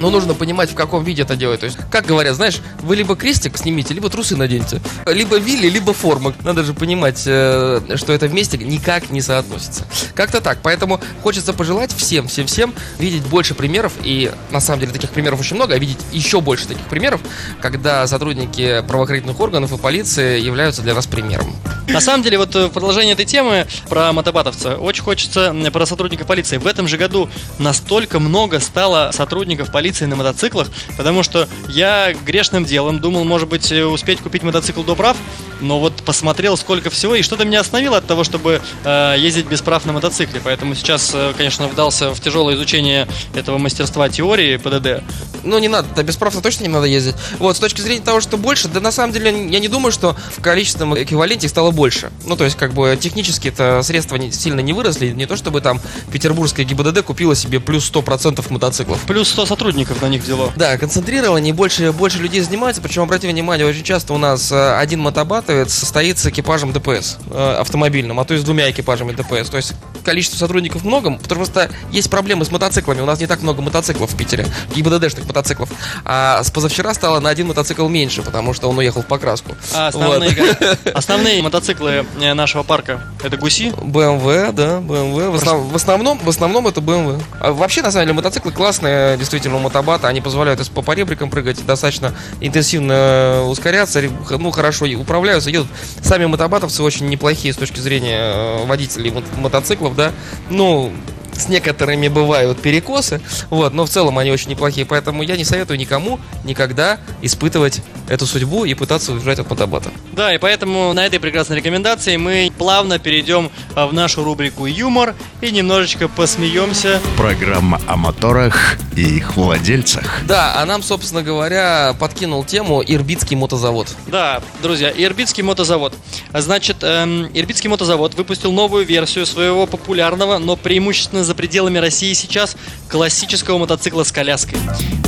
ну, 0.00 0.10
нужно 0.10 0.34
понимать, 0.34 0.70
в 0.70 0.74
каком 0.74 1.04
виде 1.04 1.22
это 1.22 1.36
делать. 1.36 1.60
То 1.60 1.66
есть, 1.66 1.78
как 1.90 2.06
говорят, 2.06 2.36
знаешь, 2.36 2.60
вы 2.82 2.96
либо 2.96 3.16
крестик 3.16 3.56
снимите, 3.58 3.94
либо 3.94 4.08
трусы 4.08 4.36
наденьте. 4.36 4.80
Либо 5.06 5.38
вилли, 5.38 5.68
либо 5.68 5.92
форма. 5.92 6.34
Надо 6.42 6.64
же 6.64 6.74
понимать, 6.74 7.22
э, 7.26 7.80
что 7.96 8.12
это 8.12 8.28
вместе 8.28 8.58
никак 8.58 9.10
не 9.10 9.20
соотносится. 9.20 9.86
Как-то 10.14 10.40
так. 10.40 10.58
Поэтому 10.62 11.00
хочется 11.22 11.52
пожелать 11.52 11.92
всем, 11.92 12.28
всем, 12.28 12.46
всем 12.46 12.74
видеть 12.98 13.22
больше 13.24 13.54
примеров. 13.54 13.92
И 14.04 14.30
на 14.50 14.60
самом 14.60 14.80
деле 14.80 14.92
таких 14.92 15.10
примеров 15.10 15.40
очень 15.40 15.56
много, 15.56 15.74
а 15.74 15.78
видеть 15.78 15.98
еще 16.12 16.40
больше 16.40 16.66
таких 16.66 16.86
примеров, 16.86 17.20
когда 17.60 18.06
сотрудники 18.06 18.82
правоохранительных 18.86 19.38
органов 19.40 19.72
и 19.72 19.78
полиции 19.78 20.40
являются 20.40 20.82
для 20.82 20.94
нас 20.94 21.06
примером. 21.06 21.54
На 21.88 22.00
самом 22.00 22.22
деле, 22.22 22.38
вот 22.38 22.54
э, 22.54 22.66
в 22.66 22.70
продолжение 22.70 23.14
этой 23.14 23.24
темы 23.24 23.66
про 23.88 24.12
мотобатовца, 24.12 24.76
очень 24.76 25.02
хочется 25.02 25.54
про 25.72 25.86
сотрудников 25.86 26.26
полиции. 26.26 26.58
В 26.58 26.66
этом 26.66 26.86
же 26.86 26.96
году 26.98 27.28
настолько 27.58 28.20
много 28.20 28.60
стало 28.60 29.10
сотрудников 29.12 29.72
полиции 29.72 29.87
на 30.06 30.16
мотоциклах, 30.16 30.68
потому 30.96 31.22
что 31.22 31.48
я 31.68 32.12
грешным 32.12 32.64
делом 32.64 33.00
думал, 33.00 33.24
может 33.24 33.48
быть, 33.48 33.70
э, 33.72 33.84
успеть 33.84 34.20
купить 34.20 34.42
мотоцикл 34.42 34.82
до 34.82 34.94
прав, 34.94 35.16
но 35.60 35.80
вот 35.80 36.02
посмотрел 36.02 36.56
сколько 36.56 36.90
всего, 36.90 37.14
и 37.14 37.22
что-то 37.22 37.44
меня 37.44 37.60
остановило 37.60 37.98
от 37.98 38.06
того, 38.06 38.24
чтобы 38.24 38.60
э, 38.84 39.14
ездить 39.18 39.46
без 39.46 39.62
прав 39.62 39.84
на 39.84 39.92
мотоцикле. 39.92 40.40
Поэтому 40.42 40.74
сейчас, 40.74 41.10
э, 41.14 41.32
конечно, 41.36 41.68
вдался 41.68 42.14
в 42.14 42.20
тяжелое 42.20 42.54
изучение 42.54 43.06
этого 43.34 43.58
мастерства 43.58 44.08
теории 44.08 44.56
ПДД. 44.56 45.02
Ну, 45.44 45.58
не 45.58 45.68
надо, 45.68 45.88
да, 45.94 46.02
без 46.02 46.16
прав 46.16 46.34
точно 46.42 46.64
не 46.64 46.68
надо 46.68 46.86
ездить. 46.86 47.14
Вот, 47.38 47.56
с 47.56 47.60
точки 47.60 47.80
зрения 47.80 48.02
того, 48.02 48.20
что 48.20 48.36
больше, 48.36 48.68
да 48.68 48.80
на 48.80 48.92
самом 48.92 49.12
деле 49.12 49.30
я 49.48 49.58
не 49.60 49.68
думаю, 49.68 49.92
что 49.92 50.16
в 50.36 50.42
количественном 50.42 51.00
эквиваленте 51.00 51.46
их 51.46 51.50
стало 51.50 51.70
больше. 51.70 52.10
Ну, 52.24 52.36
то 52.36 52.44
есть, 52.44 52.56
как 52.56 52.74
бы, 52.74 52.98
технически 53.00 53.48
это 53.48 53.82
средства 53.82 54.16
не, 54.16 54.32
сильно 54.32 54.60
не 54.60 54.72
выросли. 54.72 55.08
Не 55.08 55.26
то, 55.26 55.36
чтобы 55.36 55.60
там 55.60 55.80
петербургская 56.12 56.66
ГИБДД 56.66 57.02
купила 57.02 57.34
себе 57.34 57.60
плюс 57.60 57.90
100% 57.90 58.44
мотоциклов. 58.50 59.00
Плюс 59.06 59.28
100 59.28 59.46
сотрудников 59.46 60.02
на 60.02 60.06
них 60.06 60.22
взяло. 60.22 60.52
Да, 60.56 60.76
концентрирование, 60.78 61.54
больше, 61.54 61.92
больше 61.92 62.18
людей 62.18 62.40
занимается, 62.40 62.82
причем, 62.82 63.02
обратите 63.02 63.32
внимание, 63.32 63.66
очень 63.66 63.84
часто 63.84 64.12
у 64.12 64.18
нас 64.18 64.52
э, 64.52 64.78
один 64.78 65.00
мотобатовец 65.48 65.72
состоит 65.72 66.24
экипажем 66.26 66.72
ДПС 66.72 67.18
э, 67.30 67.56
автомобильным, 67.58 68.20
а 68.20 68.24
то 68.24 68.34
с 68.36 68.44
двумя 68.44 68.70
экипажами 68.70 69.12
ДПС. 69.12 69.48
То 69.50 69.56
есть 69.56 69.74
количество 70.08 70.38
сотрудников 70.38 70.84
много, 70.84 71.12
потому 71.18 71.44
что 71.44 71.68
есть 71.92 72.08
проблемы 72.08 72.46
с 72.46 72.50
мотоциклами. 72.50 73.02
У 73.02 73.04
нас 73.04 73.20
не 73.20 73.26
так 73.26 73.42
много 73.42 73.60
мотоциклов 73.60 74.10
в 74.10 74.16
Питере, 74.16 74.46
ГИБДДшных 74.74 75.26
мотоциклов. 75.26 75.68
А 76.06 76.42
с 76.42 76.50
позавчера 76.50 76.94
стало 76.94 77.20
на 77.20 77.28
один 77.28 77.48
мотоцикл 77.48 77.86
меньше, 77.88 78.22
потому 78.22 78.54
что 78.54 78.70
он 78.70 78.78
уехал 78.78 79.02
в 79.02 79.06
покраску. 79.06 79.54
А 79.74 79.88
основные, 79.88 80.34
основные 80.94 81.42
мотоциклы 81.42 82.06
э, 82.20 82.32
нашего 82.32 82.62
парка 82.62 83.02
это 83.22 83.36
гуси. 83.36 83.66
BMW, 83.76 84.52
да, 84.52 84.78
BMW. 84.78 85.30
В, 85.30 85.34
основ- 85.36 85.68
в 85.70 85.76
основном, 85.76 86.18
в 86.18 86.28
основном 86.28 86.66
это 86.66 86.80
BMW. 86.80 87.20
А 87.40 87.52
вообще, 87.52 87.82
на 87.82 87.90
самом 87.92 88.06
деле, 88.06 88.14
мотоциклы 88.14 88.50
классные, 88.52 89.18
действительно, 89.18 89.56
у 89.56 89.60
мотобата. 89.60 90.08
Они 90.08 90.22
позволяют 90.22 90.66
по 90.70 90.80
поребрикам 90.80 91.28
прыгать, 91.28 91.64
достаточно 91.66 92.14
интенсивно 92.40 93.44
ускоряться, 93.46 94.02
ну, 94.30 94.50
хорошо 94.50 94.86
управляются, 94.86 95.50
едут. 95.50 95.68
Сами 96.02 96.24
мотобатовцы 96.26 96.82
очень 96.82 97.08
неплохие 97.08 97.52
с 97.52 97.56
точки 97.56 97.80
зрения 97.80 98.18
э, 98.20 98.64
водителей 98.66 99.10
мот- 99.10 99.36
мотоциклов, 99.36 99.94
да. 99.98 100.12
Ну, 100.48 100.92
с 101.38 101.48
некоторыми 101.48 102.08
бывают 102.08 102.60
перекосы, 102.60 103.20
вот, 103.50 103.72
но 103.72 103.86
в 103.86 103.90
целом 103.90 104.18
они 104.18 104.30
очень 104.30 104.50
неплохие, 104.50 104.86
поэтому 104.86 105.22
я 105.22 105.36
не 105.36 105.44
советую 105.44 105.78
никому 105.78 106.18
никогда 106.44 106.98
испытывать 107.22 107.80
эту 108.08 108.26
судьбу 108.26 108.64
и 108.64 108.74
пытаться 108.74 109.12
уезжать 109.12 109.38
от 109.38 109.48
мотобата. 109.50 109.90
Да, 110.12 110.34
и 110.34 110.38
поэтому 110.38 110.92
на 110.92 111.06
этой 111.06 111.20
прекрасной 111.20 111.58
рекомендации 111.58 112.16
мы 112.16 112.50
плавно 112.56 112.98
перейдем 112.98 113.50
а, 113.74 113.86
в 113.86 113.92
нашу 113.92 114.24
рубрику 114.24 114.66
«Юмор» 114.66 115.14
и 115.40 115.50
немножечко 115.50 116.08
посмеемся. 116.08 117.00
Программа 117.16 117.80
о 117.86 117.96
моторах 117.96 118.76
и 118.96 119.02
их 119.02 119.36
владельцах. 119.36 120.22
Да, 120.26 120.54
а 120.56 120.66
нам, 120.66 120.82
собственно 120.82 121.22
говоря, 121.22 121.94
подкинул 121.98 122.44
тему 122.44 122.82
Ирбитский 122.84 123.36
мотозавод. 123.36 123.88
Да, 124.06 124.42
друзья, 124.62 124.90
Ирбитский 124.90 125.42
мотозавод. 125.42 125.94
Значит, 126.32 126.78
эм, 126.82 127.28
Ирбитский 127.34 127.68
мотозавод 127.68 128.14
выпустил 128.14 128.52
новую 128.52 128.84
версию 128.84 129.26
своего 129.26 129.66
популярного, 129.66 130.38
но 130.38 130.56
преимущественно 130.56 131.24
за 131.28 131.34
пределами 131.34 131.76
России 131.76 132.14
сейчас 132.14 132.56
классического 132.88 133.58
мотоцикла 133.58 134.02
с 134.02 134.10
коляской. 134.10 134.58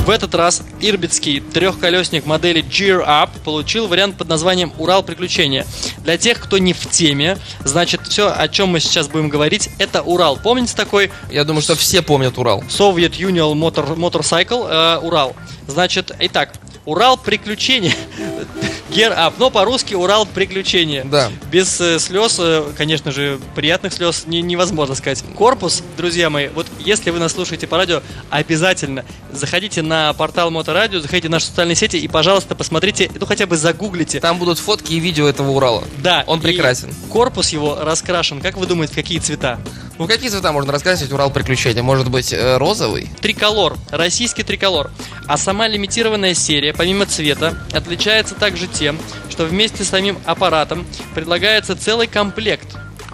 В 0.05 0.09
этот 0.09 0.35
раз 0.35 0.61
ирбитский 0.79 1.41
трехколесник 1.41 2.27
модели 2.27 2.63
Gear 2.63 3.03
Up 3.05 3.29
получил 3.43 3.87
вариант 3.87 4.17
под 4.17 4.29
названием 4.29 4.71
Урал 4.77 5.01
Приключения. 5.01 5.65
Для 6.03 6.19
тех, 6.19 6.39
кто 6.39 6.59
не 6.59 6.73
в 6.73 6.89
теме, 6.89 7.39
значит, 7.65 8.01
все, 8.07 8.31
о 8.31 8.47
чем 8.47 8.69
мы 8.69 8.79
сейчас 8.79 9.07
будем 9.07 9.29
говорить, 9.29 9.69
это 9.79 10.03
Урал. 10.03 10.37
Помните 10.37 10.75
такой 10.75 11.11
Я 11.31 11.43
думаю, 11.43 11.63
что 11.63 11.75
все 11.75 12.03
помнят 12.03 12.37
Урал. 12.37 12.61
Soviet 12.69 13.17
Union 13.17 13.53
Motor, 13.53 13.95
Motorcycle 13.95 14.67
э, 14.69 14.99
Урал? 14.99 15.35
Значит, 15.67 16.11
итак, 16.19 16.53
Урал 16.85 17.17
Приключения. 17.17 17.95
Gear 18.91 19.15
Up, 19.17 19.33
но 19.37 19.49
по-русски 19.49 19.93
Урал 19.93 20.25
Приключения. 20.25 21.05
Да. 21.05 21.31
Без 21.49 21.79
э, 21.79 21.97
слез, 21.97 22.35
э, 22.39 22.63
конечно 22.77 23.11
же, 23.11 23.39
приятных 23.55 23.93
слез 23.93 24.23
не- 24.27 24.41
невозможно 24.41 24.95
сказать. 24.95 25.23
Корпус, 25.35 25.81
друзья 25.95 26.29
мои, 26.29 26.49
вот 26.49 26.67
если 26.79 27.09
вы 27.09 27.19
нас 27.19 27.31
слушаете 27.31 27.67
по 27.67 27.77
радио, 27.77 28.01
обязательно 28.29 29.05
заходите 29.31 29.81
на 29.81 30.11
портал 30.13 30.51
Моторадио, 30.51 30.99
заходите 30.99 31.29
в 31.29 31.31
наши 31.31 31.45
социальные 31.45 31.75
сети 31.75 31.95
и, 31.97 32.07
пожалуйста, 32.09 32.53
посмотрите, 32.53 33.09
ну 33.17 33.25
хотя 33.25 33.45
бы 33.47 33.55
загуглите. 33.55 34.19
Там 34.19 34.37
будут 34.37 34.59
фотки 34.59 34.91
и 34.93 34.99
видео 34.99 35.27
этого 35.29 35.51
Урала. 35.51 35.85
Да, 35.99 36.25
Он 36.27 36.41
прекрасен. 36.41 36.93
Корпус 37.09 37.49
его 37.49 37.79
раскрашен, 37.81 38.41
как 38.41 38.57
вы 38.57 38.65
думаете, 38.65 38.91
в 38.91 38.95
какие 38.95 39.19
цвета? 39.19 39.59
Ну, 40.01 40.07
какие 40.07 40.29
цвета 40.29 40.51
можно 40.51 40.73
рассказать 40.73 41.11
Урал 41.11 41.29
приключения? 41.29 41.83
Может 41.83 42.09
быть, 42.09 42.33
э, 42.33 42.57
розовый? 42.57 43.07
Триколор, 43.21 43.77
российский 43.91 44.41
триколор. 44.41 44.89
А 45.27 45.37
сама 45.37 45.67
лимитированная 45.67 46.33
серия, 46.33 46.73
помимо 46.73 47.05
цвета, 47.05 47.55
отличается 47.71 48.33
также 48.33 48.65
тем, 48.65 48.97
что 49.29 49.45
вместе 49.45 49.83
с 49.83 49.89
самим 49.89 50.17
аппаратом 50.25 50.87
предлагается 51.13 51.75
целый 51.75 52.07
комплект. 52.07 52.65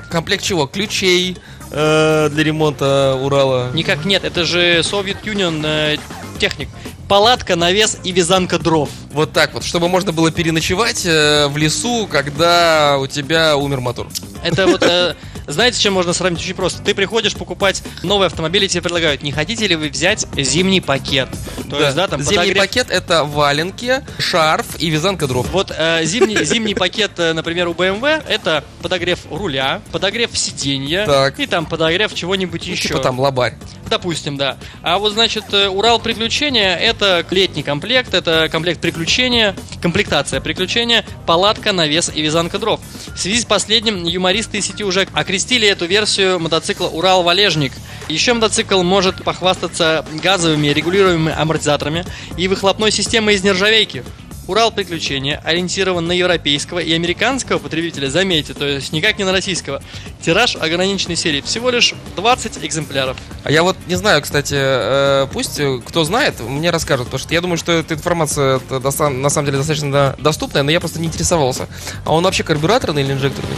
Комплект 0.10 0.42
чего? 0.46 0.66
Ключей 0.66 1.36
э, 1.72 2.30
для 2.32 2.44
ремонта 2.46 3.20
Урала. 3.22 3.70
Никак 3.74 4.06
нет, 4.06 4.24
это 4.24 4.46
же 4.46 4.80
Soviet 4.80 5.22
Union 5.26 5.62
э, 5.66 5.98
техник. 6.40 6.70
Палатка, 7.10 7.58
навес 7.58 7.98
и 8.06 8.14
вязанка 8.14 8.60
дров. 8.60 8.90
Вот 9.12 9.34
так 9.34 9.54
вот, 9.54 9.66
чтобы 9.66 9.90
можно 9.90 10.14
было 10.14 10.32
переночевать 10.32 11.06
э, 11.06 11.48
в 11.48 11.58
лесу, 11.58 12.08
когда 12.10 12.98
у 12.98 13.08
тебя 13.08 13.58
умер 13.58 13.82
мотор. 13.82 14.08
Это 14.42 14.68
вот, 14.68 14.84
э, 14.84 15.16
знаете, 15.48 15.78
с 15.78 15.80
чем 15.80 15.94
можно 15.94 16.14
сравнить? 16.14 16.42
Очень 16.42 16.54
просто. 16.56 16.82
Ты 16.84 16.94
приходишь 16.94 17.34
покупать 17.34 17.82
новый 18.04 18.28
автомобиль, 18.28 18.64
и 18.66 18.68
тебе 18.68 18.82
предлагают, 18.82 19.24
не 19.24 19.32
хотите 19.32 19.66
ли 19.68 19.76
вы 19.76 19.90
взять 19.90 20.28
зимний 20.38 20.82
пакет? 20.82 21.30
То 21.70 21.82
есть, 21.82 21.96
да, 21.96 22.08
там 22.08 22.22
Зимний 22.22 22.52
подогрев- 22.52 22.58
пакет 22.58 22.88
это 22.90 23.24
валенки, 23.24 24.04
шарф 24.20 24.66
и 24.80 24.90
вязанка 24.90 25.28
дров. 25.28 25.48
Вот 25.52 25.72
э, 25.76 26.04
зимний, 26.06 26.36
зимний 26.44 26.76
пакет, 26.76 27.12
э, 27.18 27.34
например, 27.34 27.68
у 27.70 27.74
BMW 27.74 28.24
это 28.28 28.64
подогрев 28.82 29.20
руля, 29.32 29.82
подогрев 29.92 30.38
сиденья 30.38 31.06
Так. 31.06 31.40
и 31.40 31.46
там 31.48 31.66
подогрев 31.66 32.14
чего-нибудь 32.14 32.66
Ну, 32.68 32.72
еще. 32.74 32.90
Типа 32.90 33.00
там 33.00 33.20
лобарь. 33.20 33.56
Допустим, 33.90 34.36
да. 34.38 34.58
А 34.82 34.98
вот, 34.98 35.14
значит, 35.14 35.46
э, 35.54 35.68
Урал 35.70 36.00
приключения 36.00 36.76
это 36.76 37.26
летний 37.32 37.64
комплект, 37.64 38.14
это 38.14 38.50
комплект 38.52 38.82
приключения, 38.82 39.56
комплектация 39.82 40.42
приключения, 40.42 41.06
палатка, 41.26 41.72
навес 41.72 42.12
и 42.14 42.22
вязанка 42.22 42.60
дров. 42.60 42.80
В 43.14 43.18
связи 43.18 43.40
с 43.40 43.46
последним 43.46 44.06
юмористы 44.06 44.62
сети 44.62 44.84
уже 44.84 45.08
окрестили 45.14 45.37
эту 45.68 45.86
версию 45.86 46.40
мотоцикла 46.40 46.88
Урал 46.88 47.24
Валежник. 47.24 47.74
Еще 48.10 48.34
мотоцикл 48.34 48.82
может 48.84 49.24
похвастаться 49.24 50.06
газовыми 50.24 50.68
регулируемыми 50.68 51.34
амортизаторами 51.38 52.06
и 52.38 52.48
выхлопной 52.48 52.92
системой 52.92 53.36
из 53.36 53.44
нержавейки. 53.44 54.04
Урал 54.48 54.72
приключения 54.72 55.42
ориентирован 55.44 56.08
на 56.08 56.14
европейского 56.14 56.80
и 56.80 56.94
американского 56.94 57.60
потребителя, 57.60 58.10
заметьте, 58.10 58.54
то 58.54 58.66
есть 58.66 58.94
никак 58.94 59.18
не 59.18 59.26
на 59.26 59.34
российского. 59.34 59.84
Тираж 60.22 60.56
ограниченной 60.56 61.18
серии, 61.18 61.42
всего 61.42 61.70
лишь 61.70 61.94
20 62.16 62.64
экземпляров. 62.64 63.18
А 63.44 63.52
я 63.52 63.64
вот 63.64 63.76
не 63.88 63.96
знаю, 63.96 64.22
кстати, 64.22 64.56
э, 64.58 65.28
пусть 65.34 65.60
э, 65.60 65.82
кто 65.86 66.06
знает, 66.06 66.40
мне 66.40 66.72
расскажет, 66.72 67.08
потому 67.08 67.20
что 67.20 67.34
я 67.34 67.42
думаю, 67.42 67.58
что 67.58 67.74
эта 67.74 67.96
информация 67.96 68.62
на 68.70 69.30
самом 69.30 69.46
деле 69.46 69.58
достаточно 69.58 70.16
доступная, 70.18 70.64
но 70.64 70.72
я 70.72 70.80
просто 70.80 71.02
не 71.02 71.08
интересовался. 71.08 71.68
А 72.06 72.14
он 72.14 72.24
вообще 72.24 72.44
карбюраторный 72.44 73.04
или 73.04 73.12
инжекторный? 73.12 73.56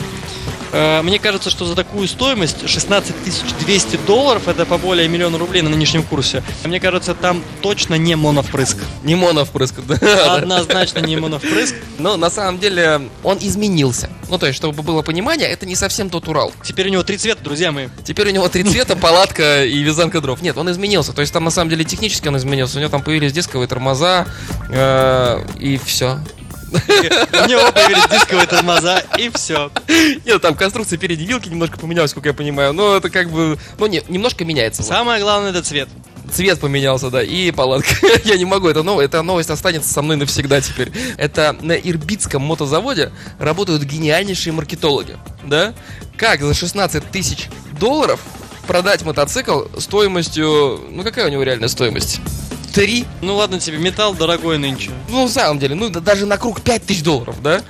Э, 0.71 1.01
Мне 1.01 1.19
кажется, 1.19 1.49
что 1.49 1.65
за 1.65 1.75
такую 1.75 2.07
стоимость 2.07 2.67
16 2.69 3.15
200 3.65 3.97
долларов, 4.05 4.47
это 4.47 4.65
по 4.65 4.77
более 4.77 5.07
миллиона 5.07 5.37
рублей 5.37 5.61
на 5.61 5.69
нынешнем 5.69 6.03
курсе, 6.03 6.43
мне 6.63 6.79
кажется, 6.79 7.15
там 7.15 7.43
точно 7.61 7.95
не 7.95 8.15
моновпрыск. 8.15 8.77
Не 9.03 9.15
моновпрыск, 9.15 9.75
да. 9.87 10.35
Однозначно 10.35 10.99
не 10.99 11.17
моновпрыск. 11.17 11.75
Но 11.97 12.17
на 12.17 12.29
самом 12.29 12.59
деле 12.59 13.01
он 13.23 13.37
изменился. 13.41 14.09
Ну, 14.29 14.37
то 14.37 14.45
есть, 14.45 14.57
чтобы 14.57 14.83
было 14.83 15.01
понимание, 15.01 15.47
это 15.49 15.65
не 15.65 15.75
совсем 15.75 16.09
тот 16.09 16.27
Урал. 16.27 16.53
Теперь 16.63 16.87
у 16.87 16.91
него 16.91 17.03
три 17.03 17.17
цвета, 17.17 17.43
друзья 17.43 17.71
мои. 17.71 17.87
Теперь 18.03 18.27
у 18.29 18.31
него 18.31 18.47
три 18.47 18.63
цвета, 18.63 18.95
палатка 18.95 19.65
и 19.65 19.79
вязанка 19.79 20.21
дров. 20.21 20.41
Нет, 20.41 20.57
он 20.57 20.69
изменился. 20.69 21.13
То 21.13 21.21
есть 21.21 21.33
там 21.33 21.43
на 21.43 21.51
самом 21.51 21.69
деле 21.69 21.83
технически 21.83 22.27
он 22.27 22.37
изменился. 22.37 22.77
У 22.77 22.79
него 22.79 22.91
там 22.91 23.01
появились 23.01 23.33
дисковые 23.33 23.67
тормоза 23.67 24.27
э, 24.69 25.43
и 25.59 25.79
все. 25.83 26.19
У 26.71 27.47
него 27.47 27.71
появились 27.71 28.07
дисковые 28.09 28.47
тормоза, 28.47 28.99
и 29.17 29.29
все. 29.29 29.71
Нет, 30.25 30.41
там 30.41 30.55
конструкция 30.55 30.97
передней 30.97 31.25
вилки 31.25 31.49
немножко 31.49 31.77
поменялась, 31.77 32.13
как 32.13 32.25
я 32.25 32.33
понимаю. 32.33 32.73
Но 32.73 32.95
это 32.95 33.09
как 33.09 33.29
бы, 33.29 33.57
ну, 33.77 33.87
не, 33.87 34.03
немножко 34.07 34.45
меняется. 34.45 34.83
Самое 34.83 35.21
главное 35.21 35.51
это 35.51 35.63
цвет. 35.63 35.89
Цвет 36.31 36.59
поменялся, 36.59 37.09
да, 37.09 37.23
и 37.23 37.51
палатка. 37.51 37.95
Я 38.23 38.37
не 38.37 38.45
могу, 38.45 38.67
это 38.67 38.83
новость, 38.83 39.09
эта 39.09 39.23
новость 39.23 39.49
останется 39.49 39.91
со 39.91 40.01
мной 40.01 40.15
навсегда 40.15 40.61
теперь. 40.61 40.91
Это 41.17 41.55
на 41.61 41.73
Ирбитском 41.73 42.41
мотозаводе 42.43 43.11
работают 43.39 43.83
гениальнейшие 43.83 44.53
маркетологи, 44.53 45.17
да? 45.43 45.73
Как 46.17 46.41
за 46.41 46.53
16 46.53 47.09
тысяч 47.11 47.49
долларов 47.79 48.19
продать 48.67 49.03
мотоцикл 49.03 49.63
стоимостью... 49.79 50.81
Ну, 50.91 51.03
какая 51.03 51.25
у 51.25 51.29
него 51.29 51.41
реальная 51.41 51.69
стоимость? 51.69 52.21
Три? 52.73 53.05
Ну 53.21 53.35
ладно 53.35 53.59
тебе, 53.59 53.77
металл 53.77 54.13
дорогой 54.13 54.57
нынче. 54.57 54.91
Ну, 55.09 55.23
на 55.23 55.29
самом 55.29 55.59
деле, 55.59 55.75
ну, 55.75 55.89
да 55.89 55.99
даже 55.99 56.25
на 56.25 56.37
круг 56.37 56.61
5 56.61 56.83
тысяч 56.85 57.03
долларов, 57.03 57.41
да? 57.41 57.61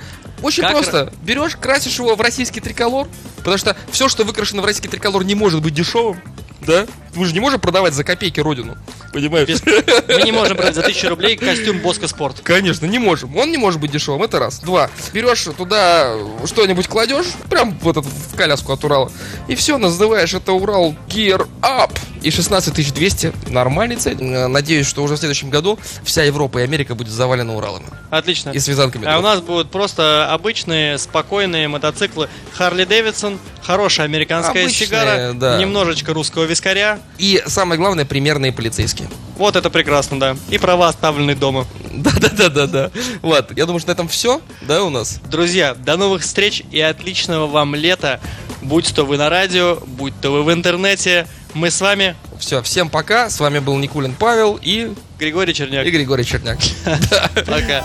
Очень 0.42 0.62
Как 0.62 0.72
просто. 0.72 1.12
Берешь, 1.22 1.56
красишь 1.56 1.98
его 1.98 2.14
в 2.16 2.20
российский 2.20 2.60
триколор, 2.60 3.08
потому 3.38 3.58
что 3.58 3.76
все, 3.90 4.08
что 4.08 4.24
выкрашено 4.24 4.62
в 4.62 4.64
российский 4.64 4.88
триколор, 4.88 5.22
не 5.24 5.34
может 5.34 5.60
быть 5.62 5.74
дешевым, 5.74 6.18
да? 6.66 6.86
Мы 7.14 7.26
же 7.26 7.34
не 7.34 7.40
можем 7.40 7.60
продавать 7.60 7.92
за 7.92 8.04
копейки 8.04 8.40
родину, 8.40 8.78
понимаешь? 9.12 9.48
Без- 9.48 9.62
Мы 9.64 10.22
не 10.22 10.32
можем 10.32 10.56
брать 10.56 10.74
за 10.74 10.80
1000 10.82 11.08
рублей 11.10 11.36
костюм 11.36 11.78
Боско 11.80 12.08
Спорт. 12.08 12.40
Конечно, 12.42 12.86
не 12.86 12.98
можем. 12.98 13.36
Он 13.36 13.50
не 13.50 13.58
может 13.58 13.80
быть 13.80 13.90
дешевым, 13.90 14.22
это 14.22 14.38
раз. 14.38 14.60
Два. 14.60 14.88
Берешь 15.12 15.46
туда 15.58 16.14
что-нибудь 16.46 16.88
кладешь, 16.88 17.26
прям 17.50 17.76
в, 17.78 17.88
этот, 17.88 18.06
в 18.06 18.34
коляску 18.36 18.72
от 18.72 18.82
Урала, 18.84 19.10
и 19.48 19.54
все, 19.56 19.76
называешь 19.76 20.32
это 20.32 20.52
Урал 20.52 20.94
Gear 21.08 21.46
Up. 21.60 21.90
И 22.22 22.30
16 22.30 22.94
200 22.94 23.32
нормальный 23.48 23.96
цель. 23.96 24.22
Надеюсь, 24.22 24.86
что 24.86 25.02
уже 25.02 25.14
в 25.14 25.18
следующем 25.18 25.50
году 25.50 25.78
вся 26.04 26.22
Европа 26.24 26.58
и 26.58 26.62
Америка 26.62 26.94
будет 26.94 27.12
завалена 27.12 27.54
Уралами. 27.54 27.86
Отлично. 28.10 28.50
И 28.50 28.58
с 28.58 28.68
вязанками. 28.68 29.06
А 29.06 29.18
у 29.18 29.22
нас 29.22 29.40
будут 29.40 29.70
просто 29.70 30.30
обычные, 30.32 30.98
спокойные 30.98 31.68
мотоциклы 31.68 32.28
Харли 32.52 32.84
Дэвидсон, 32.84 33.38
хорошая 33.62 34.06
американская 34.06 34.64
Обычные, 34.64 34.86
сигара, 34.86 35.32
да. 35.32 35.58
немножечко 35.58 36.12
русского 36.12 36.44
вискаря. 36.44 36.98
И 37.18 37.42
самое 37.46 37.78
главное, 37.78 38.04
примерные 38.04 38.52
полицейские. 38.52 39.08
Вот 39.36 39.56
это 39.56 39.70
прекрасно, 39.70 40.20
да. 40.20 40.36
И 40.50 40.58
права 40.58 40.88
оставлены 40.88 41.34
дома. 41.34 41.66
Да-да-да-да-да. 41.90 42.90
Вот, 43.22 43.56
я 43.56 43.64
думаю, 43.64 43.80
что 43.80 43.88
на 43.88 43.92
этом 43.92 44.08
все, 44.08 44.40
да, 44.62 44.84
у 44.84 44.90
нас? 44.90 45.20
Друзья, 45.30 45.74
до 45.74 45.96
новых 45.96 46.22
встреч 46.22 46.62
и 46.70 46.80
отличного 46.80 47.46
вам 47.46 47.74
лета. 47.74 48.20
Будь 48.60 48.94
то 48.94 49.04
вы 49.04 49.16
на 49.16 49.30
радио, 49.30 49.78
будь 49.86 50.12
то 50.20 50.30
вы 50.30 50.42
в 50.42 50.52
интернете. 50.52 51.26
Мы 51.54 51.70
с 51.70 51.80
вами, 51.80 52.14
Все, 52.38 52.62
всем 52.62 52.88
пока. 52.88 53.28
С 53.28 53.40
вами 53.40 53.58
был 53.58 53.76
Никулин 53.78 54.14
Павел 54.14 54.58
и, 54.62 54.92
Григорий 55.18 55.52
Черняк. 55.52 55.84
и 55.86 55.90
Григорий 55.90 56.24
Черняк. 56.24 56.58
Пока. 57.46 57.82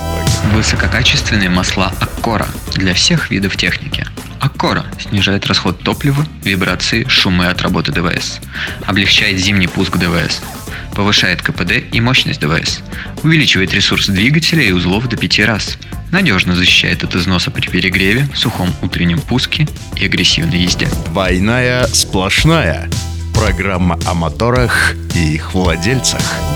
Высококачественные 0.53 1.49
масла 1.49 1.91
Аккора 1.99 2.47
для 2.73 2.93
всех 2.93 3.31
видов 3.31 3.57
техники. 3.57 4.05
Аккора 4.39 4.85
снижает 4.99 5.45
расход 5.47 5.79
топлива, 5.83 6.25
вибрации, 6.43 7.05
шумы 7.07 7.47
от 7.47 7.61
работы 7.61 7.91
ДВС. 7.91 8.39
Облегчает 8.85 9.39
зимний 9.39 9.67
пуск 9.67 9.97
ДВС. 9.97 10.41
Повышает 10.93 11.41
КПД 11.41 11.73
и 11.91 11.99
мощность 11.99 12.39
ДВС. 12.39 12.79
Увеличивает 13.23 13.73
ресурс 13.73 14.07
двигателя 14.07 14.63
и 14.63 14.71
узлов 14.71 15.07
до 15.09 15.17
5 15.17 15.39
раз. 15.39 15.77
Надежно 16.11 16.55
защищает 16.55 17.03
от 17.03 17.15
износа 17.15 17.51
при 17.51 17.67
перегреве, 17.67 18.29
сухом 18.35 18.73
утреннем 18.81 19.19
пуске 19.19 19.67
и 19.97 20.05
агрессивной 20.05 20.59
езде. 20.59 20.87
Двойная 21.09 21.87
сплошная. 21.87 22.87
Программа 23.45 23.99
о 24.07 24.15
моторах 24.15 24.95
и 25.13 25.35
их 25.35 25.53
владельцах. 25.53 26.54